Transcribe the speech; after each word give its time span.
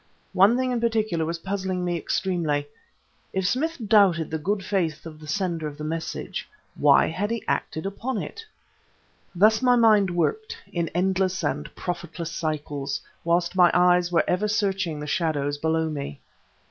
One 0.33 0.57
thing 0.57 0.71
in 0.71 0.81
particular 0.81 1.25
was 1.25 1.37
puzzling 1.37 1.85
me 1.85 1.95
extremely: 1.95 2.67
if 3.33 3.47
Smith 3.47 3.77
doubted 3.87 4.31
the 4.31 4.39
good 4.39 4.65
faith 4.65 5.05
of 5.05 5.19
the 5.19 5.27
sender 5.27 5.67
of 5.67 5.77
the 5.77 5.83
message, 5.83 6.49
why 6.73 7.05
had 7.05 7.29
he 7.29 7.43
acted 7.47 7.85
upon 7.85 8.17
it? 8.17 8.43
Thus 9.35 9.61
my 9.61 9.75
mind 9.75 10.09
worked 10.09 10.57
in 10.73 10.87
endless 10.95 11.43
and 11.43 11.69
profitless 11.75 12.31
cycles 12.31 12.99
whilst 13.23 13.55
my 13.55 13.69
eyes 13.75 14.11
were 14.11 14.23
ever 14.27 14.47
searching 14.47 14.99
the 14.99 15.05
shadows 15.05 15.59
below 15.59 15.87
me. 15.87 16.19